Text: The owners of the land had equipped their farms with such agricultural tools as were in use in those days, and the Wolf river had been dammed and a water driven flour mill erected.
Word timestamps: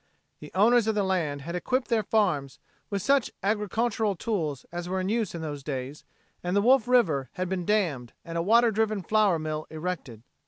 The 0.39 0.51
owners 0.55 0.87
of 0.87 0.95
the 0.95 1.03
land 1.03 1.41
had 1.43 1.55
equipped 1.55 1.89
their 1.89 2.01
farms 2.01 2.57
with 2.89 3.03
such 3.03 3.29
agricultural 3.43 4.15
tools 4.15 4.65
as 4.71 4.89
were 4.89 4.99
in 5.01 5.09
use 5.09 5.35
in 5.35 5.43
those 5.43 5.61
days, 5.61 6.05
and 6.41 6.55
the 6.55 6.61
Wolf 6.63 6.87
river 6.87 7.29
had 7.33 7.47
been 7.47 7.67
dammed 7.67 8.11
and 8.25 8.35
a 8.35 8.41
water 8.41 8.71
driven 8.71 9.03
flour 9.03 9.37
mill 9.37 9.67
erected. 9.69 10.23